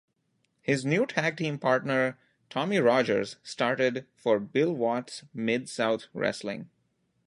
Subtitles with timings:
[0.63, 2.17] His new tag team partner
[2.49, 6.71] Tommy Rogers started for Bill Watts' Mid-South Wrestling.